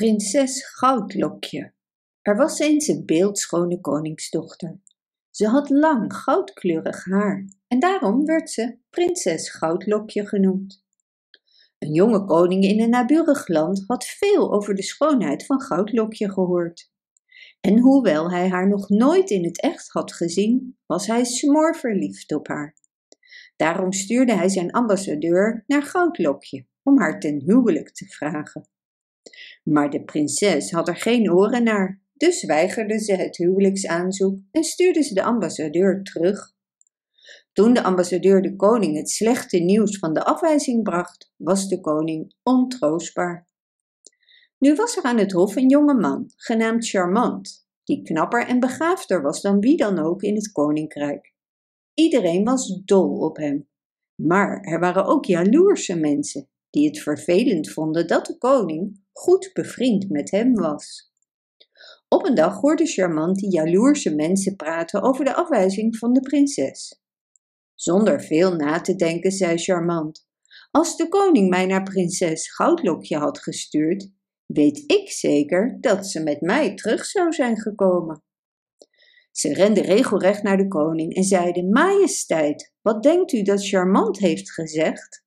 Prinses 0.00 0.64
Goudlokje. 0.64 1.72
Er 2.22 2.36
was 2.36 2.58
eens 2.58 2.88
een 2.88 3.06
beeldschone 3.06 3.80
koningsdochter. 3.80 4.80
Ze 5.30 5.46
had 5.46 5.70
lang 5.70 6.14
goudkleurig 6.14 7.04
haar 7.04 7.48
en 7.68 7.80
daarom 7.80 8.24
werd 8.24 8.50
ze 8.50 8.78
Prinses 8.90 9.50
Goudlokje 9.50 10.26
genoemd. 10.26 10.84
Een 11.78 11.92
jonge 11.92 12.24
koning 12.24 12.64
in 12.64 12.80
een 12.80 12.90
naburig 12.90 13.48
land 13.48 13.84
had 13.86 14.04
veel 14.04 14.52
over 14.52 14.74
de 14.74 14.82
schoonheid 14.82 15.46
van 15.46 15.60
Goudlokje 15.60 16.30
gehoord. 16.30 16.92
En 17.60 17.78
hoewel 17.78 18.30
hij 18.30 18.48
haar 18.48 18.68
nog 18.68 18.88
nooit 18.88 19.30
in 19.30 19.44
het 19.44 19.60
echt 19.60 19.88
had 19.88 20.12
gezien, 20.12 20.78
was 20.86 21.06
hij 21.06 21.24
smoorverliefd 21.24 22.34
op 22.34 22.48
haar. 22.48 22.76
Daarom 23.56 23.92
stuurde 23.92 24.34
hij 24.34 24.48
zijn 24.48 24.70
ambassadeur 24.70 25.64
naar 25.66 25.82
Goudlokje 25.82 26.66
om 26.82 26.98
haar 26.98 27.20
ten 27.20 27.42
huwelijk 27.46 27.90
te 27.92 28.06
vragen. 28.06 28.68
Maar 29.64 29.90
de 29.90 30.04
prinses 30.04 30.70
had 30.70 30.88
er 30.88 30.96
geen 30.96 31.32
oren 31.32 31.62
naar, 31.62 32.02
dus 32.12 32.44
weigerde 32.44 32.98
ze 32.98 33.14
het 33.14 33.36
huwelijksaanzoek 33.36 34.38
en 34.50 34.64
stuurde 34.64 35.02
ze 35.02 35.14
de 35.14 35.22
ambassadeur 35.22 36.02
terug. 36.02 36.54
Toen 37.52 37.74
de 37.74 37.82
ambassadeur 37.82 38.42
de 38.42 38.56
koning 38.56 38.96
het 38.96 39.10
slechte 39.10 39.58
nieuws 39.58 39.98
van 39.98 40.12
de 40.12 40.24
afwijzing 40.24 40.82
bracht, 40.82 41.32
was 41.36 41.68
de 41.68 41.80
koning 41.80 42.34
ontroostbaar. 42.42 43.48
Nu 44.58 44.74
was 44.74 44.96
er 44.96 45.02
aan 45.02 45.18
het 45.18 45.32
hof 45.32 45.56
een 45.56 45.68
jonge 45.68 45.94
man, 45.94 46.30
genaamd 46.36 46.88
Charmant, 46.88 47.66
die 47.84 48.02
knapper 48.02 48.46
en 48.46 48.60
begaafder 48.60 49.22
was 49.22 49.40
dan 49.40 49.60
wie 49.60 49.76
dan 49.76 49.98
ook 49.98 50.22
in 50.22 50.34
het 50.34 50.52
koninkrijk. 50.52 51.34
Iedereen 51.94 52.44
was 52.44 52.80
dol 52.84 53.18
op 53.18 53.36
hem. 53.36 53.68
Maar 54.14 54.60
er 54.60 54.80
waren 54.80 55.04
ook 55.04 55.24
jaloerse 55.24 55.96
mensen 55.96 56.48
die 56.70 56.86
het 56.86 56.98
vervelend 56.98 57.70
vonden 57.70 58.06
dat 58.06 58.26
de 58.26 58.38
koning 58.38 59.00
goed 59.12 59.50
bevriend 59.52 60.10
met 60.10 60.30
hem 60.30 60.54
was. 60.54 61.12
Op 62.08 62.24
een 62.24 62.34
dag 62.34 62.60
hoorde 62.60 62.86
Charmant 62.86 63.38
die 63.38 63.50
jaloerse 63.50 64.14
mensen 64.14 64.56
praten 64.56 65.02
over 65.02 65.24
de 65.24 65.34
afwijzing 65.34 65.96
van 65.96 66.12
de 66.12 66.20
prinses. 66.20 67.00
Zonder 67.74 68.22
veel 68.22 68.54
na 68.54 68.80
te 68.80 68.94
denken 68.96 69.32
zei 69.32 69.58
Charmant: 69.58 70.28
Als 70.70 70.96
de 70.96 71.08
koning 71.08 71.48
mij 71.48 71.66
naar 71.66 71.82
prinses 71.82 72.54
Goudlokje 72.54 73.16
had 73.16 73.38
gestuurd, 73.38 74.10
weet 74.46 74.84
ik 74.86 75.10
zeker 75.10 75.76
dat 75.80 76.06
ze 76.06 76.22
met 76.22 76.40
mij 76.40 76.74
terug 76.74 77.04
zou 77.04 77.32
zijn 77.32 77.60
gekomen. 77.60 78.22
Ze 79.30 79.52
rende 79.52 79.80
regelrecht 79.80 80.42
naar 80.42 80.56
de 80.56 80.68
koning 80.68 81.14
en 81.14 81.24
zeide: 81.24 81.62
Majesteit, 81.64 82.74
wat 82.80 83.02
denkt 83.02 83.32
u 83.32 83.42
dat 83.42 83.68
Charmant 83.68 84.18
heeft 84.18 84.52
gezegd? 84.52 85.24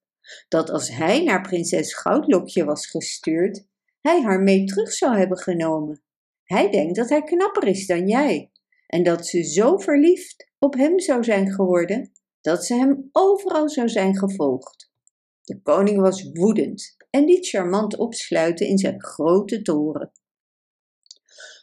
Dat 0.48 0.70
als 0.70 0.90
hij 0.90 1.22
naar 1.22 1.40
prinses 1.40 1.94
Goudlokje 1.94 2.64
was 2.64 2.86
gestuurd, 2.86 3.66
hij 4.00 4.22
haar 4.22 4.40
mee 4.40 4.64
terug 4.64 4.92
zou 4.92 5.16
hebben 5.16 5.38
genomen. 5.38 6.02
Hij 6.44 6.70
denkt 6.70 6.96
dat 6.96 7.08
hij 7.08 7.22
knapper 7.22 7.66
is 7.66 7.86
dan 7.86 8.08
jij 8.08 8.50
en 8.86 9.02
dat 9.02 9.26
ze 9.26 9.42
zo 9.42 9.78
verliefd 9.78 10.52
op 10.58 10.74
hem 10.74 11.00
zou 11.00 11.24
zijn 11.24 11.52
geworden 11.52 12.12
dat 12.40 12.64
ze 12.64 12.74
hem 12.74 13.08
overal 13.12 13.68
zou 13.68 13.88
zijn 13.88 14.18
gevolgd. 14.18 14.92
De 15.42 15.62
koning 15.62 16.00
was 16.00 16.30
woedend 16.32 16.96
en 17.10 17.24
liet 17.24 17.48
Charmant 17.48 17.96
opsluiten 17.96 18.66
in 18.66 18.78
zijn 18.78 19.02
grote 19.02 19.62
toren. 19.62 20.12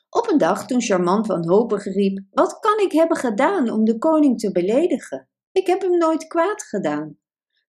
Op 0.09 0.30
een 0.30 0.38
dag 0.38 0.67
toen 0.67 0.82
Charmant 0.82 1.28
wanhopig 1.28 1.84
riep: 1.84 2.20
Wat 2.32 2.59
kan 2.59 2.80
ik 2.80 2.92
hebben 2.92 3.17
gedaan 3.17 3.70
om 3.70 3.86
de 3.86 3.98
koning 3.98 4.39
te 4.39 4.52
beledigen? 4.52 5.30
Ik 5.52 5.67
heb 5.67 5.82
hem 5.82 5.98
nooit 5.98 6.28
kwaad 6.28 6.64
gedaan. 6.64 7.17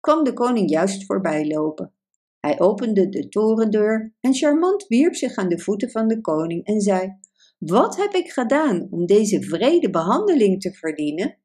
Kwam 0.02 0.24
de 0.24 0.32
koning 0.32 0.70
juist 0.70 1.04
voorbij 1.06 1.46
lopen. 1.46 1.94
Hij 2.40 2.60
opende 2.60 3.08
de 3.08 3.28
torendeur 3.28 4.14
en 4.20 4.34
Charmant 4.34 4.86
wierp 4.86 5.14
zich 5.14 5.36
aan 5.36 5.48
de 5.48 5.58
voeten 5.58 5.90
van 5.90 6.08
de 6.08 6.20
koning 6.20 6.66
en 6.66 6.80
zei: 6.80 7.18
Wat 7.58 7.96
heb 7.96 8.12
ik 8.12 8.32
gedaan 8.32 8.88
om 8.90 9.06
deze 9.06 9.42
vrede 9.42 9.90
behandeling 9.90 10.60
te 10.60 10.72
verdienen? 10.72 11.38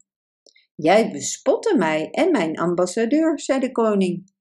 Jij 0.75 1.11
bespotte 1.11 1.75
mij 1.77 2.09
en 2.11 2.31
mijn 2.31 2.59
ambassadeur, 2.59 3.39
zei 3.39 3.59
de 3.59 3.71
koning. 3.71 4.31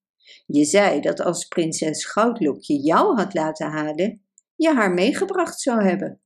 Je 0.46 0.64
zei 0.64 1.00
dat 1.00 1.20
als 1.20 1.44
prinses 1.44 2.04
Goudlokje 2.04 2.80
jou 2.80 3.16
had 3.16 3.34
laten 3.34 3.70
halen, 3.70 4.22
je 4.54 4.74
haar 4.74 4.94
meegebracht 4.94 5.60
zou 5.60 5.82
hebben. 5.82 6.20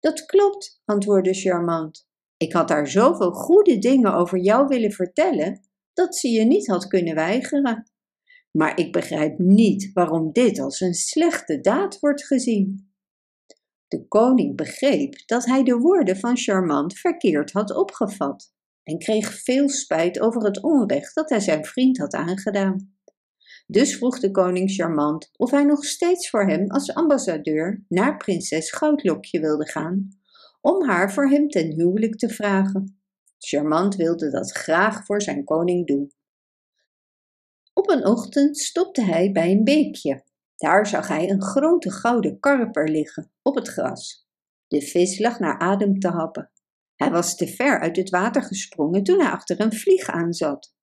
Dat 0.00 0.26
klopt, 0.26 0.82
antwoordde 0.84 1.34
Charmant. 1.34 2.08
Ik 2.36 2.52
had 2.52 2.68
haar 2.68 2.88
zoveel 2.88 3.32
goede 3.32 3.78
dingen 3.78 4.14
over 4.14 4.38
jou 4.38 4.66
willen 4.66 4.92
vertellen, 4.92 5.60
dat 5.94 6.16
ze 6.16 6.28
je 6.28 6.44
niet 6.44 6.66
had 6.66 6.86
kunnen 6.86 7.14
weigeren. 7.14 7.90
Maar 8.50 8.78
ik 8.78 8.92
begrijp 8.92 9.38
niet 9.38 9.90
waarom 9.92 10.32
dit 10.32 10.58
als 10.58 10.80
een 10.80 10.94
slechte 10.94 11.60
daad 11.60 11.98
wordt 11.98 12.26
gezien. 12.26 12.92
De 13.88 14.08
koning 14.08 14.56
begreep 14.56 15.22
dat 15.26 15.44
hij 15.44 15.62
de 15.62 15.76
woorden 15.76 16.16
van 16.16 16.36
Charmant 16.36 16.98
verkeerd 16.98 17.52
had 17.52 17.74
opgevat 17.76 18.52
en 18.82 18.98
kreeg 18.98 19.42
veel 19.42 19.68
spijt 19.68 20.20
over 20.20 20.44
het 20.44 20.62
onrecht 20.62 21.14
dat 21.14 21.30
hij 21.30 21.40
zijn 21.40 21.64
vriend 21.64 21.98
had 21.98 22.14
aangedaan. 22.14 22.94
Dus 23.66 23.96
vroeg 23.96 24.20
de 24.20 24.30
koning 24.30 24.70
Charmant 24.70 25.30
of 25.36 25.50
hij 25.50 25.64
nog 25.64 25.84
steeds 25.84 26.30
voor 26.30 26.46
hem 26.46 26.70
als 26.70 26.94
ambassadeur 26.94 27.84
naar 27.88 28.16
prinses 28.16 28.70
Goudlokje 28.70 29.40
wilde 29.40 29.68
gaan, 29.68 30.08
om 30.60 30.88
haar 30.88 31.12
voor 31.12 31.28
hem 31.28 31.48
ten 31.48 31.72
huwelijk 31.72 32.16
te 32.16 32.28
vragen. 32.28 33.03
Charmant 33.46 33.96
wilde 33.96 34.30
dat 34.30 34.52
graag 34.52 35.04
voor 35.04 35.22
zijn 35.22 35.44
koning 35.44 35.86
doen. 35.86 36.12
Op 37.72 37.90
een 37.90 38.06
ochtend 38.06 38.58
stopte 38.58 39.02
hij 39.02 39.32
bij 39.32 39.50
een 39.50 39.64
beekje. 39.64 40.24
Daar 40.56 40.86
zag 40.86 41.08
hij 41.08 41.30
een 41.30 41.42
grote 41.42 41.90
gouden 41.90 42.40
karper 42.40 42.88
liggen 42.88 43.32
op 43.42 43.54
het 43.54 43.68
gras. 43.68 44.28
De 44.66 44.80
vis 44.82 45.18
lag 45.18 45.38
naar 45.38 45.58
adem 45.58 45.98
te 45.98 46.08
happen. 46.08 46.50
Hij 46.94 47.10
was 47.10 47.36
te 47.36 47.46
ver 47.46 47.80
uit 47.80 47.96
het 47.96 48.10
water 48.10 48.42
gesprongen 48.42 49.02
toen 49.02 49.20
hij 49.20 49.30
achter 49.30 49.60
een 49.60 49.72
vlieg 49.72 50.08
aanzat. 50.08 50.74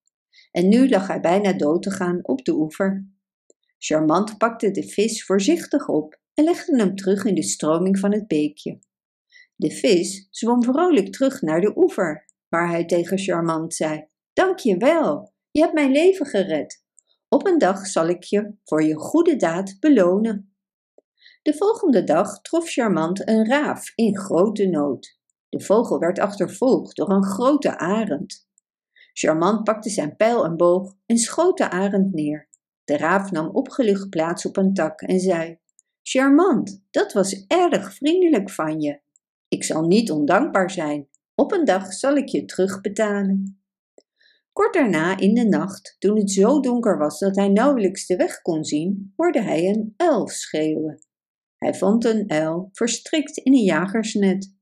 En 0.52 0.70
nu 0.70 0.90
lag 0.90 1.08
hij 1.08 1.20
bijna 1.20 1.54
dood 1.54 1.84
te 1.84 1.92
gaan 1.92 2.28
op 2.28 2.46
de 2.46 2.54
oever. 2.54 3.08
Charmant 3.78 4.38
pakte 4.38 4.72
de 4.72 4.84
vis 4.84 5.26
voorzichtig 5.26 5.88
op 5.88 6.20
en 6.34 6.44
legde 6.44 6.78
hem 6.78 6.96
terug 6.96 7.26
in 7.26 7.36
de 7.36 7.44
stroming 7.44 8.00
van 8.00 8.14
het 8.14 8.28
beekje. 8.28 8.80
De 9.56 9.72
vis 9.72 10.28
zwom 10.30 10.64
vrolijk 10.64 11.12
terug 11.12 11.42
naar 11.42 11.62
de 11.62 11.78
oever, 11.78 12.30
waar 12.52 12.70
hij 12.70 12.86
tegen 12.86 13.18
Charmant 13.18 13.74
zei: 13.74 14.08
Dank 14.34 14.60
je 14.60 14.78
wel, 14.78 15.34
je 15.52 15.62
hebt 15.62 15.74
mijn 15.74 15.92
leven 15.92 16.26
gered. 16.26 16.84
Op 17.30 17.48
een 17.48 17.58
dag 17.58 17.88
zal 17.88 18.08
ik 18.08 18.24
je 18.24 18.56
voor 18.64 18.84
je 18.84 18.96
goede 18.96 19.36
daad 19.36 19.76
belonen. 19.80 20.56
De 21.42 21.54
volgende 21.54 22.04
dag 22.04 22.42
trof 22.42 22.70
Charmant 22.70 23.28
een 23.28 23.48
raaf 23.48 23.92
in 23.96 24.18
grote 24.18 24.66
nood. 24.66 25.20
De 25.50 25.62
vogel 25.62 26.00
werd 26.00 26.20
achtervolgd 26.20 26.96
door 26.96 27.10
een 27.10 27.24
grote 27.24 27.78
arend. 27.78 28.50
Charmant 29.14 29.64
pakte 29.64 29.90
zijn 29.90 30.16
pijl 30.16 30.46
en 30.46 30.58
boog 30.58 30.96
en 31.06 31.18
schoot 31.18 31.58
de 31.58 31.70
arend 31.70 32.14
neer. 32.14 32.50
De 32.84 32.98
raaf 32.98 33.32
nam 33.32 33.48
opgelucht 33.48 34.10
plaats 34.10 34.46
op 34.46 34.58
een 34.58 34.74
tak 34.74 35.02
en 35.02 35.20
zei: 35.20 35.60
Charmant, 36.02 36.84
dat 36.90 37.14
was 37.14 37.46
erg 37.48 37.94
vriendelijk 37.94 38.50
van 38.50 38.82
je. 38.82 39.02
Ik 39.48 39.64
zal 39.64 39.88
niet 39.88 40.12
ondankbaar 40.12 40.72
zijn. 40.72 41.08
Op 41.42 41.52
een 41.52 41.66
dag 41.66 41.94
zal 41.94 42.16
ik 42.16 42.28
je 42.28 42.46
terugbetalen. 42.46 43.64
Kort 44.52 44.74
daarna, 44.74 45.18
in 45.18 45.34
de 45.34 45.46
nacht, 45.46 45.96
toen 46.00 46.18
het 46.18 46.32
zo 46.32 46.60
donker 46.60 46.98
was 46.98 47.20
dat 47.20 47.36
hij 47.36 47.48
nauwelijks 47.48 48.06
de 48.06 48.16
weg 48.16 48.42
kon 48.42 48.64
zien, 48.64 49.14
hoorde 49.16 49.42
hij 49.42 49.70
een 49.70 49.94
uil 49.98 50.28
schreeuwen. 50.28 51.00
Hij 51.58 51.74
vond 51.74 52.06
een 52.06 52.32
uil 52.32 52.70
verstrikt 52.72 53.38
in 53.38 53.54
een 53.54 53.64
jagersnet. 53.64 54.56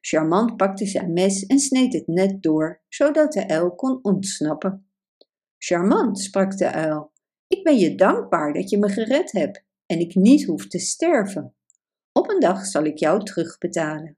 Charmant 0.00 0.56
pakte 0.56 0.86
zijn 0.86 1.12
mes 1.12 1.46
en 1.46 1.58
sneed 1.58 1.92
het 1.92 2.06
net 2.06 2.42
door, 2.42 2.82
zodat 2.88 3.32
de 3.32 3.48
uil 3.48 3.74
kon 3.74 3.98
ontsnappen. 4.02 4.90
Charmant, 5.58 6.20
sprak 6.20 6.56
de 6.56 6.72
uil, 6.72 7.12
ik 7.46 7.62
ben 7.62 7.78
je 7.78 7.94
dankbaar 7.94 8.52
dat 8.52 8.70
je 8.70 8.78
me 8.78 8.88
gered 8.88 9.32
hebt 9.32 9.64
en 9.86 9.98
ik 9.98 10.14
niet 10.14 10.44
hoef 10.44 10.66
te 10.66 10.78
sterven. 10.78 11.54
Op 12.12 12.30
een 12.30 12.40
dag 12.40 12.66
zal 12.66 12.84
ik 12.84 12.98
jou 12.98 13.24
terugbetalen. 13.24 14.17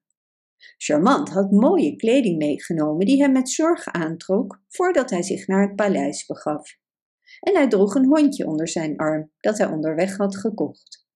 Charmant 0.76 1.28
had 1.28 1.50
mooie 1.50 1.96
kleding 1.96 2.38
meegenomen 2.38 3.06
die 3.06 3.18
hij 3.18 3.30
met 3.30 3.50
zorg 3.50 3.86
aantrok 3.86 4.62
voordat 4.68 5.10
hij 5.10 5.22
zich 5.22 5.46
naar 5.46 5.62
het 5.62 5.76
paleis 5.76 6.26
begaf. 6.26 6.78
En 7.40 7.54
hij 7.54 7.68
droeg 7.68 7.94
een 7.94 8.06
hondje 8.06 8.46
onder 8.46 8.68
zijn 8.68 8.96
arm 8.96 9.30
dat 9.40 9.58
hij 9.58 9.66
onderweg 9.66 10.16
had 10.16 10.36
gekocht. 10.36 11.06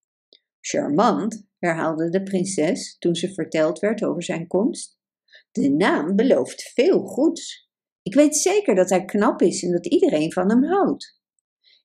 Charmant, 0.61 1.47
herhaalde 1.59 2.11
de 2.11 2.23
prinses 2.23 2.99
toen 2.99 3.15
ze 3.15 3.35
verteld 3.35 3.79
werd 3.79 4.05
over 4.05 4.23
zijn 4.23 4.47
komst. 4.47 4.99
De 5.51 5.71
naam 5.71 6.17
belooft 6.17 6.63
veel 6.75 7.01
goeds. 7.05 7.71
Ik 8.03 8.15
weet 8.15 8.37
zeker 8.37 8.75
dat 8.75 8.91
hij 8.91 9.05
knap 9.05 9.43
is 9.43 9.63
en 9.63 9.73
dat 9.73 9.87
iedereen 9.87 10.33
van 10.33 10.51
hem 10.51 10.65
houdt. 10.65 11.21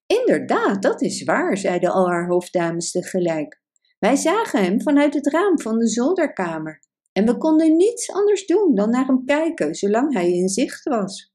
Inderdaad, 0.06 0.81
dat 0.81 1.01
is 1.01 1.23
waar, 1.23 1.57
zeiden 1.57 1.91
al 1.91 2.07
haar 2.09 2.27
hoofddames 2.27 2.91
tegelijk. 2.91 3.61
Wij 4.00 4.15
zagen 4.15 4.63
hem 4.63 4.81
vanuit 4.81 5.13
het 5.13 5.27
raam 5.27 5.59
van 5.59 5.79
de 5.79 5.88
zolderkamer 5.88 6.88
en 7.11 7.25
we 7.25 7.38
konden 7.38 7.77
niets 7.77 8.11
anders 8.11 8.45
doen 8.45 8.75
dan 8.75 8.89
naar 8.89 9.06
hem 9.06 9.25
kijken 9.25 9.75
zolang 9.75 10.13
hij 10.13 10.31
in 10.33 10.50
zicht 10.50 10.83
was. 10.83 11.33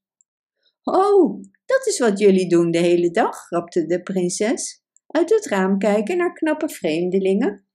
Oh, 0.82 1.42
dat 1.66 1.86
is 1.86 1.98
wat 1.98 2.18
jullie 2.18 2.48
doen 2.48 2.70
de 2.70 2.78
hele 2.78 3.10
dag, 3.10 3.36
grapte 3.36 3.86
de 3.86 4.02
prinses. 4.02 4.82
Uit 5.06 5.30
het 5.30 5.46
raam 5.46 5.78
kijken 5.78 6.16
naar 6.16 6.32
knappe 6.32 6.68
vreemdelingen. 6.68 7.66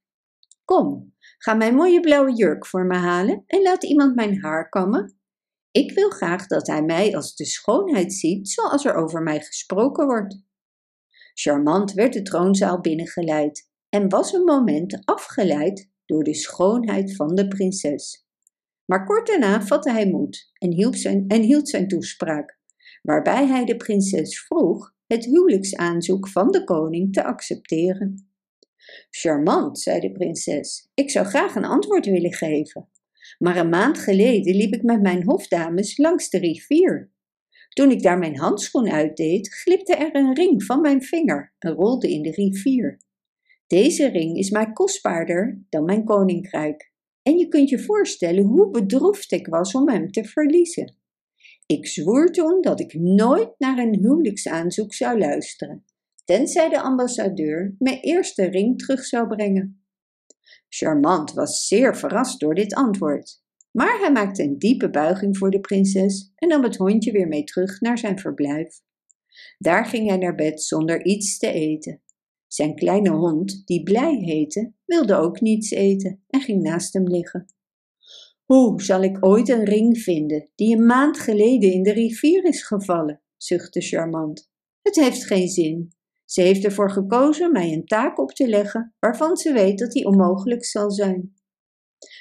Kom, 0.64 1.14
ga 1.38 1.54
mijn 1.54 1.74
mooie 1.74 2.00
blauwe 2.00 2.34
jurk 2.34 2.66
voor 2.66 2.86
me 2.86 2.96
halen 2.96 3.44
en 3.46 3.62
laat 3.62 3.84
iemand 3.84 4.14
mijn 4.14 4.42
haar 4.42 4.68
kammen. 4.68 5.18
Ik 5.70 5.92
wil 5.92 6.10
graag 6.10 6.46
dat 6.46 6.66
hij 6.66 6.82
mij 6.82 7.16
als 7.16 7.36
de 7.36 7.46
schoonheid 7.46 8.12
ziet 8.12 8.48
zoals 8.48 8.84
er 8.84 8.94
over 8.94 9.22
mij 9.22 9.40
gesproken 9.40 10.06
wordt. 10.06 10.42
Charmant 11.34 11.92
werd 11.92 12.12
de 12.12 12.22
troonzaal 12.22 12.80
binnengeleid 12.80 13.70
en 13.88 14.08
was 14.08 14.32
een 14.32 14.44
moment 14.44 15.04
afgeleid 15.04 15.89
door 16.10 16.24
de 16.24 16.34
schoonheid 16.34 17.16
van 17.16 17.34
de 17.34 17.48
prinses. 17.48 18.26
Maar 18.84 19.04
kort 19.04 19.26
daarna 19.26 19.62
vatte 19.62 19.90
hij 19.90 20.10
moed 20.10 20.50
en 20.58 20.72
hield 20.72 20.98
zijn, 20.98 21.24
en 21.28 21.42
hield 21.42 21.68
zijn 21.68 21.88
toespraak, 21.88 22.58
waarbij 23.02 23.46
hij 23.46 23.64
de 23.64 23.76
prinses 23.76 24.40
vroeg 24.40 24.94
het 25.06 25.24
huwelijksaanzoek 25.24 26.28
van 26.28 26.50
de 26.50 26.64
koning 26.64 27.12
te 27.12 27.24
accepteren. 27.24 28.30
Charmant, 29.10 29.78
zei 29.78 30.00
de 30.00 30.12
prinses, 30.12 30.90
ik 30.94 31.10
zou 31.10 31.26
graag 31.26 31.54
een 31.54 31.64
antwoord 31.64 32.06
willen 32.06 32.34
geven. 32.34 32.88
Maar 33.38 33.56
een 33.56 33.68
maand 33.68 33.98
geleden 33.98 34.56
liep 34.56 34.74
ik 34.74 34.82
met 34.82 35.02
mijn 35.02 35.24
hofdames 35.24 35.96
langs 35.96 36.30
de 36.30 36.38
rivier. 36.38 37.12
Toen 37.68 37.90
ik 37.90 38.02
daar 38.02 38.18
mijn 38.18 38.38
handschoen 38.38 38.90
uitdeed, 38.90 39.54
glipte 39.54 39.94
er 39.94 40.14
een 40.14 40.34
ring 40.34 40.64
van 40.64 40.80
mijn 40.80 41.02
vinger 41.02 41.54
en 41.58 41.72
rolde 41.72 42.10
in 42.10 42.22
de 42.22 42.30
rivier. 42.30 43.00
Deze 43.70 44.08
ring 44.08 44.36
is 44.36 44.50
mij 44.50 44.72
kostbaarder 44.72 45.62
dan 45.68 45.84
mijn 45.84 46.04
koninkrijk. 46.04 46.92
En 47.22 47.38
je 47.38 47.48
kunt 47.48 47.68
je 47.68 47.78
voorstellen 47.78 48.44
hoe 48.44 48.70
bedroefd 48.70 49.32
ik 49.32 49.46
was 49.46 49.74
om 49.74 49.88
hem 49.88 50.10
te 50.10 50.24
verliezen. 50.24 50.96
Ik 51.66 51.86
zwoer 51.86 52.32
toen 52.32 52.60
dat 52.60 52.80
ik 52.80 52.94
nooit 52.94 53.54
naar 53.58 53.78
een 53.78 53.98
huwelijksaanzoek 53.98 54.94
zou 54.94 55.18
luisteren, 55.18 55.84
tenzij 56.24 56.68
de 56.68 56.80
ambassadeur 56.80 57.74
mijn 57.78 58.00
eerste 58.00 58.44
ring 58.44 58.78
terug 58.78 59.04
zou 59.04 59.28
brengen. 59.28 59.84
Charmant 60.68 61.32
was 61.32 61.66
zeer 61.66 61.96
verrast 61.96 62.40
door 62.40 62.54
dit 62.54 62.74
antwoord, 62.74 63.42
maar 63.70 63.98
hij 63.98 64.12
maakte 64.12 64.42
een 64.42 64.58
diepe 64.58 64.90
buiging 64.90 65.38
voor 65.38 65.50
de 65.50 65.60
prinses 65.60 66.32
en 66.36 66.48
nam 66.48 66.62
het 66.62 66.76
hondje 66.76 67.12
weer 67.12 67.28
mee 67.28 67.44
terug 67.44 67.80
naar 67.80 67.98
zijn 67.98 68.18
verblijf. 68.18 68.80
Daar 69.58 69.86
ging 69.86 70.08
hij 70.08 70.18
naar 70.18 70.34
bed 70.34 70.62
zonder 70.62 71.04
iets 71.04 71.38
te 71.38 71.52
eten. 71.52 72.02
Zijn 72.52 72.74
kleine 72.74 73.10
hond, 73.10 73.62
die 73.66 73.82
blij 73.82 74.14
heette, 74.14 74.72
wilde 74.84 75.14
ook 75.14 75.40
niets 75.40 75.70
eten 75.70 76.24
en 76.28 76.40
ging 76.40 76.62
naast 76.62 76.92
hem 76.92 77.08
liggen. 77.08 77.46
Hoe 78.44 78.82
zal 78.82 79.02
ik 79.02 79.24
ooit 79.24 79.48
een 79.48 79.64
ring 79.64 79.98
vinden 79.98 80.50
die 80.54 80.76
een 80.76 80.86
maand 80.86 81.18
geleden 81.18 81.72
in 81.72 81.82
de 81.82 81.92
rivier 81.92 82.44
is 82.44 82.66
gevallen? 82.66 83.22
zuchtte 83.36 83.80
Charmant. 83.80 84.50
Het 84.82 84.94
heeft 84.94 85.26
geen 85.26 85.48
zin. 85.48 85.92
Ze 86.24 86.42
heeft 86.42 86.64
ervoor 86.64 86.90
gekozen 86.90 87.52
mij 87.52 87.72
een 87.72 87.84
taak 87.84 88.18
op 88.18 88.30
te 88.30 88.48
leggen 88.48 88.94
waarvan 88.98 89.36
ze 89.36 89.52
weet 89.52 89.78
dat 89.78 89.92
die 89.92 90.06
onmogelijk 90.06 90.64
zal 90.64 90.90
zijn. 90.90 91.34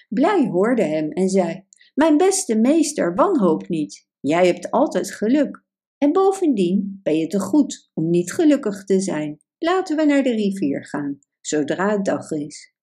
Blij 0.10 0.48
hoorde 0.48 0.84
hem 0.84 1.12
en 1.12 1.30
zei: 1.30 1.66
Mijn 1.94 2.18
beste 2.18 2.56
meester, 2.56 3.16
wanhoop 3.16 3.68
niet. 3.68 4.08
Jij 4.20 4.46
hebt 4.46 4.72
altijd 4.72 5.12
geluk. 5.12 5.64
En 5.98 6.12
bovendien 6.12 7.00
ben 7.04 7.18
je 7.18 7.28
te 7.28 7.40
goed 7.40 7.90
om 7.94 8.10
niet 8.10 8.34
gelukkig 8.34 8.84
te 8.84 9.00
zijn. 9.00 9.40
Laten 9.60 9.96
we 9.98 10.06
naar 10.06 10.24
de 10.24 10.32
rivier 10.32 10.86
gaan, 10.86 11.20
zodra 11.42 11.92
het 11.92 12.06
dag 12.06 12.32
is. 12.32 12.74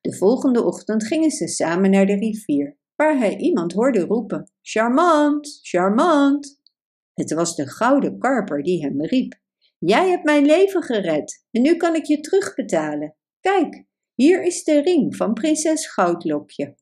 De 0.00 0.16
volgende 0.16 0.64
ochtend 0.64 1.06
gingen 1.06 1.30
ze 1.30 1.48
samen 1.48 1.90
naar 1.90 2.06
de 2.06 2.14
rivier, 2.14 2.78
waar 2.94 3.18
hij 3.18 3.36
iemand 3.36 3.72
hoorde 3.72 4.00
roepen: 4.00 4.50
Charmant, 4.62 5.58
charmant! 5.62 6.60
Het 7.12 7.32
was 7.32 7.56
de 7.56 7.68
gouden 7.68 8.18
karper 8.18 8.62
die 8.62 8.82
hem 8.82 9.04
riep. 9.04 9.40
Jij 9.78 10.08
hebt 10.08 10.24
mijn 10.24 10.44
leven 10.44 10.82
gered 10.82 11.46
en 11.50 11.62
nu 11.62 11.76
kan 11.76 11.94
ik 11.94 12.04
je 12.04 12.20
terugbetalen. 12.20 13.16
Kijk, 13.40 13.84
hier 14.14 14.42
is 14.42 14.64
de 14.64 14.80
ring 14.80 15.16
van 15.16 15.32
prinses 15.32 15.86
Goudlokje. 15.86 16.74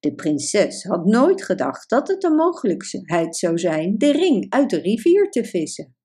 De 0.00 0.14
prinses 0.14 0.84
had 0.84 1.04
nooit 1.04 1.44
gedacht 1.44 1.90
dat 1.90 2.08
het 2.08 2.24
een 2.24 2.34
mogelijkheid 2.34 3.36
zou 3.36 3.58
zijn 3.58 3.98
de 3.98 4.12
ring 4.12 4.52
uit 4.52 4.70
de 4.70 4.80
rivier 4.80 5.30
te 5.30 5.44
vissen. 5.44 5.97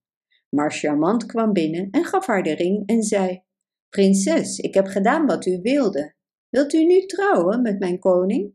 Maar 0.54 0.72
Charmant 0.72 1.26
kwam 1.26 1.54
binnen 1.54 1.88
en 1.92 2.06
gaf 2.06 2.26
haar 2.26 2.44
de 2.44 2.54
ring 2.54 2.84
en 2.86 3.04
zei: 3.04 3.44
Prinses, 3.90 4.58
ik 4.58 4.74
heb 4.74 4.88
gedaan 4.88 5.26
wat 5.26 5.46
u 5.46 5.60
wilde. 5.62 6.16
Wilt 6.50 6.74
u 6.74 6.86
nu 6.86 7.06
trouwen 7.06 7.62
met 7.62 7.80
mijn 7.80 8.00
koning? 8.00 8.54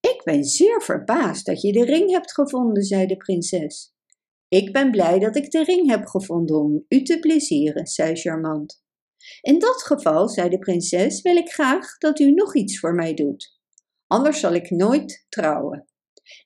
Ik 0.00 0.20
ben 0.24 0.44
zeer 0.44 0.82
verbaasd 0.82 1.46
dat 1.46 1.60
je 1.60 1.72
de 1.72 1.84
ring 1.84 2.10
hebt 2.10 2.32
gevonden, 2.32 2.82
zei 2.82 3.06
de 3.06 3.16
prinses. 3.16 3.94
Ik 4.48 4.72
ben 4.72 4.90
blij 4.90 5.18
dat 5.18 5.36
ik 5.36 5.50
de 5.50 5.64
ring 5.64 5.90
heb 5.90 6.06
gevonden 6.06 6.56
om 6.56 6.84
u 6.88 7.02
te 7.02 7.18
plezieren, 7.18 7.86
zei 7.86 8.16
Charmant. 8.16 8.82
In 9.40 9.58
dat 9.58 9.82
geval, 9.82 10.28
zei 10.28 10.48
de 10.48 10.58
prinses, 10.58 11.22
wil 11.22 11.36
ik 11.36 11.48
graag 11.48 11.98
dat 11.98 12.18
u 12.18 12.30
nog 12.32 12.54
iets 12.54 12.78
voor 12.78 12.94
mij 12.94 13.14
doet. 13.14 13.58
Anders 14.06 14.40
zal 14.40 14.52
ik 14.52 14.70
nooit 14.70 15.26
trouwen. 15.28 15.88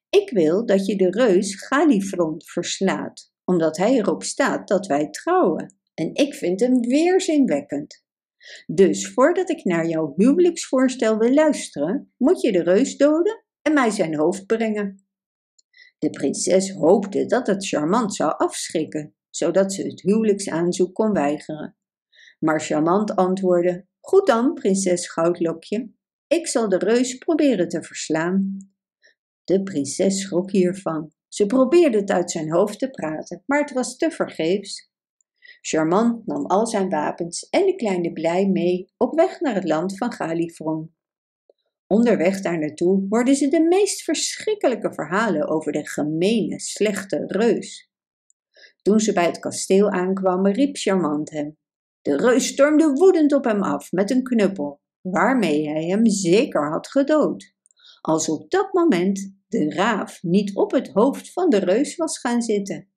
Ik 0.08 0.30
wil 0.30 0.66
dat 0.66 0.86
je 0.86 0.96
de 0.96 1.10
reus 1.10 1.66
Galifront 1.66 2.50
verslaat, 2.50 3.31
omdat 3.52 3.76
hij 3.76 3.94
erop 3.94 4.22
staat 4.22 4.68
dat 4.68 4.86
wij 4.86 5.10
trouwen. 5.10 5.76
En 5.94 6.14
ik 6.14 6.34
vind 6.34 6.60
hem 6.60 6.80
weerzinwekkend. 6.80 8.04
Dus 8.66 9.12
voordat 9.12 9.50
ik 9.50 9.64
naar 9.64 9.86
jouw 9.86 10.12
huwelijksvoorstel 10.16 11.18
wil 11.18 11.34
luisteren, 11.34 12.12
moet 12.16 12.40
je 12.40 12.52
de 12.52 12.62
reus 12.62 12.96
doden 12.96 13.44
en 13.62 13.72
mij 13.72 13.90
zijn 13.90 14.16
hoofd 14.16 14.46
brengen. 14.46 15.06
De 15.98 16.10
prinses 16.10 16.70
hoopte 16.70 17.26
dat 17.26 17.46
het 17.46 17.66
charmant 17.66 18.14
zou 18.14 18.34
afschrikken, 18.36 19.14
zodat 19.30 19.72
ze 19.72 19.82
het 19.82 20.00
huwelijksaanzoek 20.00 20.94
kon 20.94 21.12
weigeren. 21.12 21.76
Maar 22.38 22.60
charmant 22.60 23.16
antwoordde: 23.16 23.86
Goed 24.00 24.26
dan, 24.26 24.54
prinses 24.54 25.08
Goudlokje, 25.08 25.90
ik 26.26 26.46
zal 26.46 26.68
de 26.68 26.78
reus 26.78 27.18
proberen 27.18 27.68
te 27.68 27.82
verslaan. 27.82 28.56
De 29.44 29.62
prinses 29.62 30.20
schrok 30.20 30.50
hiervan. 30.50 31.12
Ze 31.32 31.46
probeerde 31.46 31.98
het 31.98 32.10
uit 32.10 32.30
zijn 32.30 32.52
hoofd 32.52 32.78
te 32.78 32.90
praten, 32.90 33.42
maar 33.46 33.60
het 33.60 33.72
was 33.72 33.96
te 33.96 34.10
vergeefs. 34.10 34.90
Charmant 35.60 36.26
nam 36.26 36.46
al 36.46 36.66
zijn 36.66 36.88
wapens 36.88 37.48
en 37.48 37.66
de 37.66 37.74
kleine 37.74 38.12
blij 38.12 38.46
mee 38.46 38.92
op 38.96 39.14
weg 39.14 39.40
naar 39.40 39.54
het 39.54 39.64
land 39.64 39.96
van 39.96 40.12
Galifron. 40.12 40.94
Onderweg 41.86 42.40
daar 42.40 42.58
naartoe 42.58 43.06
hoorden 43.08 43.36
ze 43.36 43.48
de 43.48 43.60
meest 43.60 44.02
verschrikkelijke 44.02 44.92
verhalen 44.92 45.48
over 45.48 45.72
de 45.72 45.86
gemene, 45.86 46.60
slechte 46.60 47.24
reus. 47.26 47.90
Toen 48.82 49.00
ze 49.00 49.12
bij 49.12 49.26
het 49.26 49.38
kasteel 49.38 49.90
aankwamen, 49.90 50.52
riep 50.52 50.76
Charmant 50.76 51.30
hem. 51.30 51.56
De 52.02 52.16
reus 52.16 52.46
stormde 52.46 52.92
woedend 52.92 53.32
op 53.32 53.44
hem 53.44 53.62
af 53.62 53.92
met 53.92 54.10
een 54.10 54.22
knuppel, 54.22 54.80
waarmee 55.00 55.68
hij 55.68 55.84
hem 55.84 56.06
zeker 56.06 56.70
had 56.70 56.88
gedood. 56.88 57.51
Als 58.02 58.28
op 58.28 58.50
dat 58.50 58.72
moment 58.72 59.34
de 59.48 59.70
raaf 59.70 60.22
niet 60.22 60.56
op 60.56 60.70
het 60.70 60.88
hoofd 60.88 61.32
van 61.32 61.50
de 61.50 61.58
reus 61.58 61.96
was 61.96 62.18
gaan 62.18 62.42
zitten. 62.42 62.88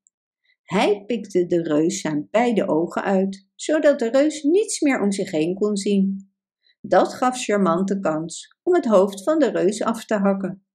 Hij 0.63 1.03
pikte 1.05 1.45
de 1.45 1.61
reus 1.61 2.01
zijn 2.01 2.27
beide 2.31 2.67
ogen 2.67 3.03
uit, 3.03 3.47
zodat 3.55 3.99
de 3.99 4.09
reus 4.09 4.43
niets 4.43 4.79
meer 4.79 5.01
om 5.01 5.11
zich 5.11 5.31
heen 5.31 5.55
kon 5.55 5.77
zien. 5.77 6.33
Dat 6.81 7.13
gaf 7.13 7.43
Charmant 7.43 7.87
de 7.87 7.99
kans 7.99 8.57
om 8.63 8.73
het 8.73 8.85
hoofd 8.85 9.23
van 9.23 9.39
de 9.39 9.49
reus 9.49 9.83
af 9.83 10.05
te 10.05 10.15
hakken. 10.15 10.65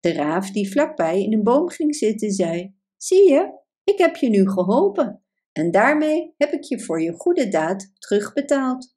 De 0.00 0.12
raaf 0.12 0.50
die 0.50 0.70
vlakbij 0.70 1.22
in 1.22 1.32
een 1.32 1.42
boom 1.42 1.68
ging 1.68 1.94
zitten 1.94 2.30
zei: 2.30 2.74
Zie 2.96 3.30
je, 3.30 3.60
ik 3.84 3.98
heb 3.98 4.16
je 4.16 4.28
nu 4.28 4.48
geholpen 4.48 5.22
en 5.52 5.70
daarmee 5.70 6.34
heb 6.36 6.52
ik 6.52 6.62
je 6.62 6.80
voor 6.80 7.02
je 7.02 7.12
goede 7.12 7.48
daad 7.48 7.90
terugbetaald. 7.98 8.96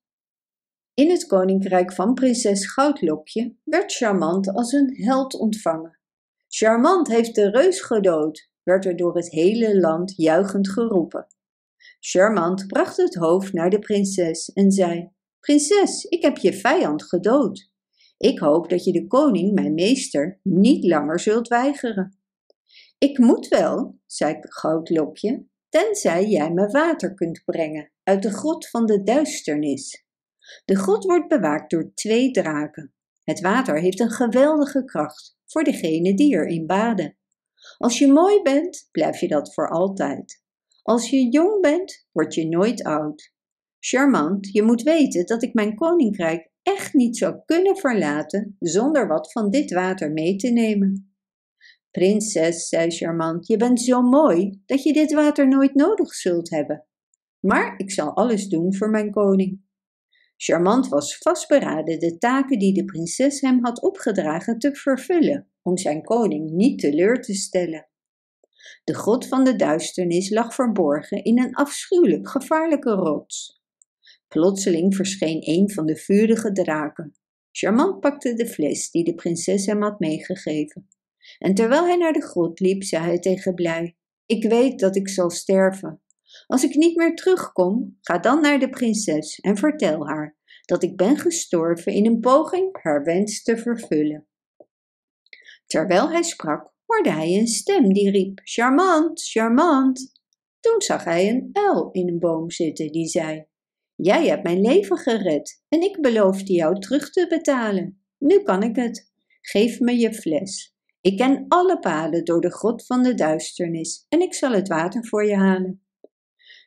In 1.01 1.09
het 1.09 1.25
koninkrijk 1.25 1.93
van 1.93 2.13
prinses 2.13 2.71
Goudlokje 2.71 3.55
werd 3.63 3.91
Charmant 3.91 4.53
als 4.53 4.71
een 4.71 4.95
held 4.95 5.33
ontvangen. 5.33 5.99
Charmant 6.47 7.07
heeft 7.07 7.35
de 7.35 7.49
reus 7.49 7.81
gedood, 7.81 8.49
werd 8.63 8.85
er 8.85 8.95
door 8.95 9.15
het 9.15 9.29
hele 9.29 9.79
land 9.79 10.13
juichend 10.15 10.69
geroepen. 10.69 11.27
Charmant 11.99 12.67
bracht 12.67 12.97
het 12.97 13.15
hoofd 13.15 13.53
naar 13.53 13.69
de 13.69 13.79
prinses 13.79 14.51
en 14.53 14.71
zei: 14.71 15.11
Prinses, 15.39 16.03
ik 16.03 16.21
heb 16.21 16.37
je 16.37 16.53
vijand 16.53 17.03
gedood. 17.03 17.71
Ik 18.17 18.39
hoop 18.39 18.69
dat 18.69 18.83
je 18.83 18.91
de 18.91 19.07
koning, 19.07 19.53
mijn 19.53 19.73
meester, 19.73 20.39
niet 20.43 20.85
langer 20.85 21.19
zult 21.19 21.47
weigeren. 21.47 22.17
Ik 22.97 23.17
moet 23.17 23.47
wel, 23.47 23.99
zei 24.05 24.35
Goudlokje, 24.39 25.45
tenzij 25.69 26.27
jij 26.27 26.51
me 26.51 26.67
water 26.67 27.13
kunt 27.13 27.41
brengen 27.45 27.91
uit 28.03 28.23
de 28.23 28.31
grot 28.31 28.69
van 28.69 28.85
de 28.85 29.03
duisternis. 29.03 30.09
De 30.65 30.77
grot 30.77 31.03
wordt 31.03 31.27
bewaakt 31.27 31.71
door 31.71 31.91
twee 31.93 32.31
draken. 32.31 32.93
Het 33.23 33.39
water 33.39 33.79
heeft 33.79 33.99
een 33.99 34.11
geweldige 34.11 34.83
kracht 34.83 35.37
voor 35.45 35.63
degene 35.63 36.13
die 36.13 36.33
erin 36.33 36.65
baden. 36.65 37.17
Als 37.77 37.99
je 37.99 38.11
mooi 38.11 38.41
bent, 38.41 38.87
blijf 38.91 39.19
je 39.19 39.27
dat 39.27 39.53
voor 39.53 39.69
altijd. 39.69 40.43
Als 40.81 41.09
je 41.09 41.29
jong 41.29 41.61
bent, 41.61 42.07
word 42.11 42.33
je 42.33 42.47
nooit 42.47 42.83
oud. 42.83 43.33
Charmant, 43.79 44.49
je 44.51 44.63
moet 44.63 44.81
weten 44.81 45.25
dat 45.25 45.43
ik 45.43 45.53
mijn 45.53 45.75
koninkrijk 45.75 46.49
echt 46.63 46.93
niet 46.93 47.17
zou 47.17 47.35
kunnen 47.45 47.77
verlaten 47.77 48.55
zonder 48.59 49.07
wat 49.07 49.31
van 49.31 49.49
dit 49.49 49.71
water 49.71 50.11
mee 50.11 50.35
te 50.35 50.49
nemen. 50.49 51.15
Prinses, 51.91 52.67
zei 52.67 52.91
Charmant, 52.91 53.47
je 53.47 53.57
bent 53.57 53.81
zo 53.81 54.01
mooi 54.01 54.61
dat 54.65 54.83
je 54.83 54.93
dit 54.93 55.13
water 55.13 55.47
nooit 55.47 55.75
nodig 55.75 56.13
zult 56.13 56.49
hebben. 56.49 56.85
Maar 57.39 57.73
ik 57.77 57.91
zal 57.91 58.15
alles 58.15 58.47
doen 58.47 58.75
voor 58.75 58.89
mijn 58.89 59.11
koning. 59.11 59.61
Charmant 60.43 60.87
was 60.87 61.17
vastberaden 61.17 61.99
de 61.99 62.17
taken 62.17 62.59
die 62.59 62.73
de 62.73 62.85
prinses 62.85 63.41
hem 63.41 63.63
had 63.63 63.81
opgedragen 63.81 64.59
te 64.59 64.75
vervullen, 64.75 65.47
om 65.61 65.77
zijn 65.77 66.03
koning 66.03 66.51
niet 66.51 66.79
teleur 66.79 67.21
te 67.21 67.33
stellen. 67.33 67.87
De 68.83 68.95
god 68.95 69.27
van 69.27 69.43
de 69.43 69.55
duisternis 69.55 70.29
lag 70.29 70.53
verborgen 70.53 71.23
in 71.23 71.39
een 71.39 71.53
afschuwelijk 71.53 72.29
gevaarlijke 72.29 72.89
rots. 72.89 73.61
Plotseling 74.27 74.95
verscheen 74.95 75.41
een 75.41 75.71
van 75.71 75.85
de 75.85 75.95
vurige 75.95 76.51
draken. 76.51 77.15
Charmant 77.51 77.99
pakte 77.99 78.33
de 78.33 78.47
fles 78.47 78.91
die 78.91 79.03
de 79.03 79.15
prinses 79.15 79.65
hem 79.65 79.81
had 79.81 79.99
meegegeven. 79.99 80.87
En 81.39 81.53
terwijl 81.53 81.85
hij 81.85 81.97
naar 81.97 82.13
de 82.13 82.23
grot 82.23 82.59
liep, 82.59 82.83
zei 82.83 83.03
hij 83.03 83.19
tegen 83.19 83.53
Blij: 83.53 83.97
Ik 84.25 84.43
weet 84.43 84.79
dat 84.79 84.95
ik 84.95 85.09
zal 85.09 85.29
sterven. 85.29 86.00
Als 86.51 86.63
ik 86.63 86.75
niet 86.75 86.95
meer 86.95 87.15
terugkom, 87.15 87.97
ga 88.01 88.17
dan 88.17 88.41
naar 88.41 88.59
de 88.59 88.69
prinses 88.69 89.39
en 89.39 89.57
vertel 89.57 90.07
haar 90.07 90.37
dat 90.65 90.83
ik 90.83 90.97
ben 90.97 91.17
gestorven 91.17 91.93
in 91.93 92.05
een 92.05 92.19
poging 92.19 92.77
haar 92.81 93.03
wens 93.03 93.43
te 93.43 93.57
vervullen. 93.57 94.27
Terwijl 95.65 96.09
hij 96.09 96.23
sprak, 96.23 96.73
hoorde 96.85 97.11
hij 97.11 97.37
een 97.37 97.47
stem 97.47 97.93
die 97.93 98.11
riep: 98.11 98.39
Charmant, 98.43 99.23
charmant. 99.23 100.11
Toen 100.59 100.81
zag 100.81 101.03
hij 101.03 101.29
een 101.29 101.49
uil 101.53 101.89
in 101.91 102.07
een 102.07 102.19
boom 102.19 102.51
zitten 102.51 102.91
die 102.91 103.07
zei: 103.07 103.45
Jij 103.95 104.27
hebt 104.27 104.43
mijn 104.43 104.61
leven 104.61 104.97
gered 104.97 105.63
en 105.69 105.81
ik 105.81 106.01
beloofde 106.01 106.53
jou 106.53 106.79
terug 106.79 107.09
te 107.09 107.27
betalen. 107.29 108.03
Nu 108.17 108.43
kan 108.43 108.63
ik 108.63 108.75
het. 108.75 109.11
Geef 109.41 109.79
me 109.79 109.97
je 109.97 110.13
fles. 110.13 110.75
Ik 111.01 111.17
ken 111.17 111.45
alle 111.47 111.79
paden 111.79 112.25
door 112.25 112.41
de 112.41 112.51
grot 112.51 112.85
van 112.85 113.03
de 113.03 113.13
duisternis 113.13 114.05
en 114.09 114.21
ik 114.21 114.33
zal 114.33 114.51
het 114.51 114.67
water 114.67 115.07
voor 115.07 115.25
je 115.25 115.35
halen. 115.35 115.85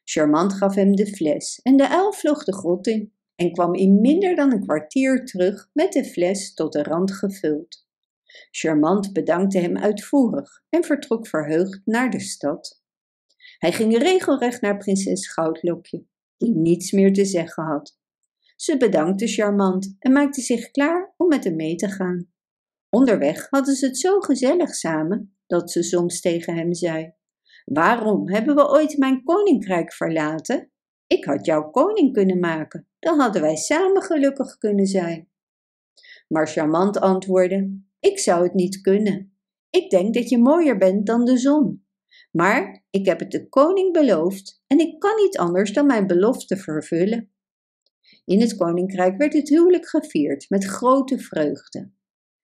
Charmant 0.05 0.53
gaf 0.53 0.75
hem 0.75 0.97
de 0.97 1.07
fles 1.07 1.61
en 1.63 1.77
de 1.77 1.89
uil 1.89 2.13
vloog 2.13 2.45
de 2.45 2.55
grot 2.55 2.87
in 2.87 3.13
en 3.35 3.53
kwam 3.53 3.75
in 3.75 4.01
minder 4.01 4.35
dan 4.35 4.53
een 4.53 4.63
kwartier 4.63 5.25
terug 5.25 5.71
met 5.73 5.93
de 5.93 6.05
fles 6.05 6.55
tot 6.55 6.73
de 6.73 6.83
rand 6.83 7.13
gevuld. 7.13 7.87
Charmant 8.51 9.13
bedankte 9.13 9.59
hem 9.59 9.77
uitvoerig 9.77 10.63
en 10.69 10.85
vertrok 10.85 11.27
verheugd 11.27 11.81
naar 11.85 12.11
de 12.11 12.21
stad. 12.21 12.83
Hij 13.59 13.73
ging 13.73 13.99
regelrecht 13.99 14.61
naar 14.61 14.77
prinses 14.77 15.33
Goudlokje, 15.33 16.05
die 16.37 16.57
niets 16.57 16.93
meer 16.93 17.13
te 17.13 17.25
zeggen 17.25 17.65
had. 17.65 17.99
Ze 18.57 18.77
bedankte 18.77 19.27
Charmant 19.27 19.97
en 19.99 20.13
maakte 20.13 20.41
zich 20.41 20.71
klaar 20.71 21.15
om 21.17 21.29
met 21.29 21.45
hem 21.45 21.57
mee 21.57 21.75
te 21.75 21.89
gaan. 21.89 22.33
Onderweg 22.91 23.47
hadden 23.51 23.75
ze 23.75 23.87
het 23.87 23.99
zo 23.99 24.21
gezellig 24.21 24.75
samen 24.75 25.37
dat 25.47 25.71
ze 25.71 25.83
soms 25.83 26.21
tegen 26.21 26.55
hem 26.57 26.75
zei: 26.75 27.13
Waarom 27.65 28.31
hebben 28.31 28.55
we 28.55 28.71
ooit 28.71 28.99
mijn 28.99 29.23
koninkrijk 29.23 29.93
verlaten? 29.93 30.71
Ik 31.07 31.25
had 31.25 31.47
jou 31.47 31.71
koning 31.71 32.13
kunnen 32.13 32.39
maken, 32.39 32.89
dan 32.99 33.21
hadden 33.21 33.43
wij 33.43 33.57
samen 33.57 34.03
gelukkig 34.03 34.59
kunnen 34.59 34.87
zijn. 34.87 35.29
Maar 36.29 36.49
Charmant 36.49 37.01
antwoordde: 37.01 37.81
Ik 38.01 38.19
zou 38.19 38.43
het 38.43 38.55
niet 38.55 38.81
kunnen. 38.81 39.39
Ik 39.71 39.91
denk 39.91 40.15
dat 40.15 40.29
je 40.29 40.39
mooier 40.39 40.79
bent 40.79 41.07
dan 41.07 41.25
de 41.25 41.39
zon. 41.39 41.87
Maar 42.31 42.85
ik 42.91 43.07
heb 43.07 43.19
het 43.19 43.31
de 43.31 43.49
koning 43.49 43.93
beloofd 43.93 44.63
en 44.67 44.79
ik 44.79 44.99
kan 44.99 45.17
niet 45.17 45.39
anders 45.39 45.73
dan 45.73 45.87
mijn 45.87 46.07
belofte 46.07 46.57
vervullen. 46.57 47.33
In 48.25 48.41
het 48.41 48.57
koninkrijk 48.57 49.17
werd 49.17 49.33
het 49.33 49.49
huwelijk 49.49 49.89
gevierd 49.89 50.47
met 50.49 50.65
grote 50.65 51.19
vreugde. 51.19 51.93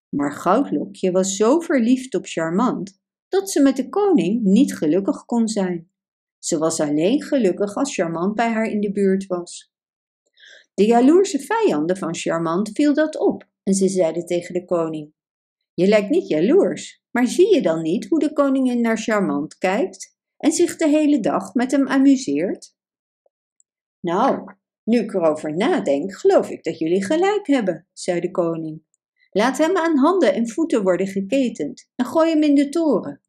Maar 0.09 0.33
Goudlokje 0.33 1.11
was 1.11 1.37
zo 1.37 1.61
verliefd 1.61 2.15
op 2.15 2.27
Charmant 2.27 3.01
dat 3.31 3.51
ze 3.51 3.63
met 3.63 3.77
de 3.77 3.89
koning 3.89 4.43
niet 4.43 4.77
gelukkig 4.77 5.25
kon 5.25 5.49
zijn. 5.49 5.91
Ze 6.39 6.59
was 6.59 6.81
alleen 6.81 7.23
gelukkig 7.23 7.75
als 7.75 7.95
Charmant 7.95 8.35
bij 8.35 8.49
haar 8.49 8.67
in 8.67 8.81
de 8.81 8.93
buurt 8.93 9.27
was. 9.27 9.73
De 10.75 10.87
jaloerse 10.87 11.39
vijanden 11.39 11.97
van 11.97 12.15
Charmant 12.15 12.71
viel 12.73 12.95
dat 12.95 13.19
op 13.19 13.49
en 13.63 13.75
ze 13.75 13.89
zeiden 13.89 14.27
tegen 14.27 14.55
de 14.55 14.65
koning: 14.65 15.13
Je 15.75 15.87
lijkt 15.87 16.11
niet 16.11 16.29
jaloers, 16.29 17.03
maar 17.11 17.27
zie 17.27 17.55
je 17.55 17.63
dan 17.63 17.83
niet 17.83 18.09
hoe 18.09 18.19
de 18.19 18.33
koningin 18.33 18.81
naar 18.81 18.99
Charmant 18.99 19.59
kijkt 19.59 20.17
en 20.37 20.53
zich 20.53 20.77
de 20.77 20.89
hele 20.89 21.21
dag 21.21 21.55
met 21.55 21.71
hem 21.71 21.89
amuseert? 21.89 22.75
Nou, 24.01 24.55
nu 24.85 24.99
ik 24.99 25.15
erover 25.15 25.57
nadenk, 25.57 26.15
geloof 26.15 26.51
ik 26.51 26.65
dat 26.65 26.79
jullie 26.79 27.05
gelijk 27.05 27.47
hebben, 27.47 27.87
zei 27.93 28.21
de 28.21 28.31
koning. 28.31 28.83
Laat 29.31 29.59
hem 29.59 29.77
aan 29.77 29.97
handen 29.97 30.35
en 30.35 30.49
voeten 30.49 30.83
worden 30.83 31.07
geketend 31.07 31.89
en 31.95 32.05
gooi 32.05 32.31
hem 32.31 32.43
in 32.43 32.55
de 32.55 32.69
toren. 32.69 33.21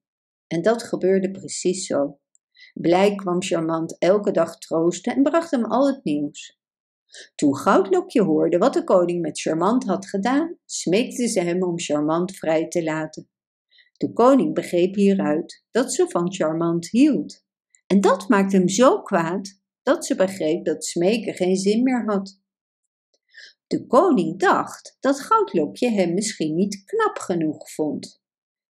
En 0.47 0.61
dat 0.61 0.83
gebeurde 0.83 1.31
precies 1.31 1.85
zo. 1.85 2.19
Blij 2.73 3.15
kwam 3.15 3.41
Charmant 3.41 3.97
elke 3.99 4.31
dag 4.31 4.57
troosten 4.57 5.15
en 5.15 5.23
bracht 5.23 5.51
hem 5.51 5.65
al 5.65 5.87
het 5.87 6.03
nieuws. 6.03 6.59
Toen 7.35 7.55
Goudlokje 7.55 8.21
hoorde 8.21 8.57
wat 8.57 8.73
de 8.73 8.83
koning 8.83 9.21
met 9.21 9.41
Charmant 9.41 9.83
had 9.83 10.07
gedaan, 10.07 10.57
smeekte 10.65 11.27
ze 11.27 11.39
hem 11.39 11.63
om 11.63 11.79
Charmant 11.79 12.35
vrij 12.35 12.67
te 12.67 12.83
laten. 12.83 13.29
De 13.97 14.13
koning 14.13 14.53
begreep 14.53 14.95
hieruit 14.95 15.63
dat 15.71 15.93
ze 15.93 16.05
van 16.09 16.33
Charmant 16.33 16.89
hield. 16.89 17.45
En 17.87 18.01
dat 18.01 18.29
maakte 18.29 18.55
hem 18.55 18.69
zo 18.69 19.01
kwaad 19.01 19.59
dat 19.83 20.05
ze 20.05 20.15
begreep 20.15 20.65
dat 20.65 20.85
smeken 20.85 21.33
geen 21.33 21.55
zin 21.55 21.83
meer 21.83 22.03
had. 22.05 22.40
De 23.71 23.87
koning 23.87 24.39
dacht 24.39 24.97
dat 24.99 25.19
Goudlokje 25.19 25.89
hem 25.89 26.13
misschien 26.13 26.55
niet 26.55 26.83
knap 26.83 27.17
genoeg 27.17 27.71
vond. 27.71 28.21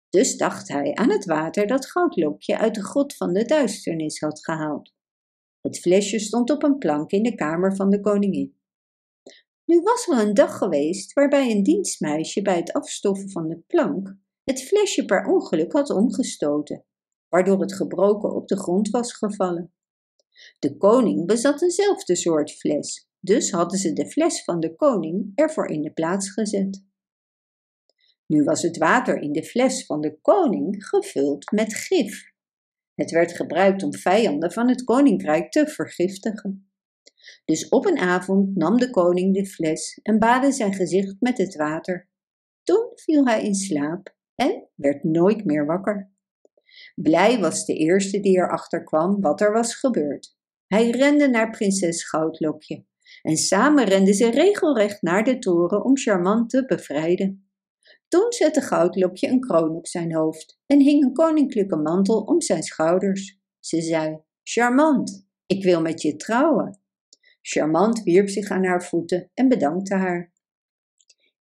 Dus 0.10 0.38
dacht 0.38 0.68
hij 0.68 0.94
aan 0.94 1.12
het 1.12 1.26
water 1.26 1.68
dat 1.68 1.86
Goudlokje 1.86 2.58
uit 2.58 2.76
de 2.76 2.84
grot 2.84 3.16
van 3.16 3.34
de 3.34 3.46
duisternis 3.46 4.20
had 4.20 4.44
gehaald. 4.44 4.94
Het 5.62 5.80
flesje 5.80 6.20
stond 6.20 6.50
op 6.50 6.64
een 6.64 6.78
plank 6.78 7.12
in 7.12 7.24
de 7.24 7.36
kamer 7.36 7.76
van 7.76 7.90
de 7.90 8.00
koningin. 8.00 8.60
Nu 9.66 9.82
was 9.82 10.08
er 10.08 10.28
een 10.28 10.34
dag 10.34 10.58
geweest 10.58 11.14
waarbij 11.14 11.52
een 11.52 11.64
dienstmeisje 11.64 12.42
bij 12.42 12.56
het 12.56 12.74
afstoffen 12.74 13.30
van 13.30 13.48
de 13.48 13.64
plank 13.68 14.18
het 14.44 14.64
flesje 14.64 15.06
per 15.06 15.26
ongeluk 15.26 15.72
had 15.72 15.90
omgestoten, 15.90 16.86
waardoor 17.30 17.62
het 17.62 17.74
gebroken 17.74 18.36
op 18.36 18.48
de 18.48 18.58
grond 18.58 18.90
was 18.90 19.14
gevallen. 19.14 19.74
De 20.60 20.78
koning 20.78 21.26
bezat 21.26 21.62
eenzelfde 21.62 22.16
soort 22.16 22.52
fles, 22.52 23.11
dus 23.22 23.52
hadden 23.52 23.80
ze 23.80 23.94
de 23.94 24.10
fles 24.10 24.44
van 24.44 24.60
de 24.60 24.76
koning 24.76 25.32
ervoor 25.36 25.70
in 25.70 25.82
de 25.82 25.92
plaats 25.92 26.32
gezet. 26.32 26.86
Nu 28.26 28.44
was 28.44 28.62
het 28.62 28.78
water 28.78 29.22
in 29.22 29.32
de 29.32 29.44
fles 29.44 29.86
van 29.86 30.02
de 30.02 30.18
koning 30.22 30.86
gevuld 30.86 31.52
met 31.52 31.74
gif. 31.74 32.32
Het 32.96 33.12
werd 33.12 33.32
gebruikt 33.32 33.84
om 33.84 33.94
vijanden 33.94 34.52
van 34.52 34.70
het 34.70 34.84
koninkrijk 34.84 35.52
te 35.52 35.68
vergiftigen. 35.68 36.72
Dus 37.46 37.70
op 37.70 37.86
een 37.86 37.98
avond 37.98 38.56
nam 38.56 38.78
de 38.78 38.90
koning 38.90 39.34
de 39.34 39.46
fles 39.46 40.00
en 40.04 40.20
baadde 40.20 40.52
zijn 40.52 40.74
gezicht 40.74 41.16
met 41.20 41.38
het 41.38 41.56
water. 41.56 42.10
Toen 42.64 42.92
viel 42.96 43.26
hij 43.26 43.44
in 43.44 43.56
slaap 43.56 44.16
en 44.36 44.70
werd 44.76 45.04
nooit 45.04 45.46
meer 45.46 45.66
wakker. 45.66 46.12
Blij 46.96 47.40
was 47.40 47.66
de 47.66 47.74
eerste 47.74 48.20
die 48.20 48.38
erachter 48.38 48.84
kwam 48.84 49.22
wat 49.22 49.42
er 49.42 49.52
was 49.52 49.76
gebeurd. 49.76 50.36
Hij 50.68 50.90
rende 50.90 51.30
naar 51.30 51.50
prinses 51.50 52.10
Goudlokje 52.10 52.86
en 53.22 53.38
samen 53.38 53.86
renden 53.86 54.14
ze 54.14 54.30
regelrecht 54.30 55.02
naar 55.02 55.24
de 55.24 55.40
toren 55.40 55.84
om 55.84 55.98
Charmant 55.98 56.50
te 56.50 56.66
bevrijden. 56.66 57.50
Toen 58.08 58.32
zette 58.32 58.62
Goudlokje 58.62 59.28
een 59.28 59.40
kroon 59.40 59.76
op 59.76 59.88
zijn 59.88 60.14
hoofd 60.14 60.60
en 60.66 60.80
hing 60.80 61.04
een 61.04 61.14
koninklijke 61.14 61.76
mantel 61.76 62.22
om 62.22 62.42
zijn 62.42 62.64
schouders. 62.64 63.40
Ze 63.60 63.82
zei: 63.82 64.20
Charmant, 64.44 65.28
ik 65.46 65.64
wil 65.64 65.82
met 65.82 66.02
je 66.02 66.16
trouwen. 66.16 66.80
Charmant 67.42 68.04
wierp 68.04 68.30
zich 68.30 68.50
aan 68.50 68.66
haar 68.66 68.84
voeten 68.84 69.32
en 69.34 69.48
bedankte 69.48 69.96
haar. 69.96 70.34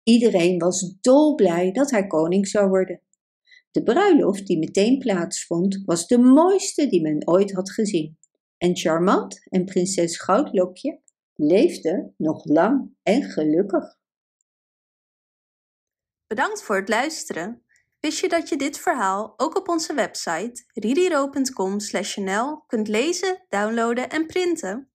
Iedereen 0.03 0.59
was 0.59 0.97
dolblij 1.01 1.73
dat 1.73 1.91
hij 1.91 2.07
koning 2.07 2.49
zou 2.49 2.69
worden. 2.69 3.03
De 3.71 3.83
bruiloft 3.83 4.47
die 4.47 4.59
meteen 4.59 4.99
plaatsvond 4.99 5.83
was 5.85 6.07
de 6.07 6.19
mooiste 6.19 6.87
die 6.87 7.03
men 7.03 7.29
ooit 7.29 7.53
had 7.53 7.71
gezien. 7.71 8.19
En 8.59 8.77
Charmant 8.77 9.47
en 9.49 9.65
prinses 9.65 10.21
Goudlokje 10.21 11.01
leefden 11.39 12.15
nog 12.17 12.45
lang 12.45 12.95
en 13.03 13.23
gelukkig. 13.23 13.97
Bedankt 16.27 16.63
voor 16.63 16.77
het 16.77 16.89
luisteren. 16.89 17.63
Wist 18.01 18.19
je 18.21 18.29
dat 18.29 18.49
je 18.49 18.57
dit 18.57 18.79
verhaal 18.79 19.35
ook 19.37 19.57
op 19.57 19.69
onze 19.69 19.95
website 19.95 20.65
ridiro.com/nl 20.75 22.65
kunt 22.67 22.89
lezen, 22.89 23.45
downloaden 23.49 24.11
en 24.11 24.27
printen? 24.27 24.88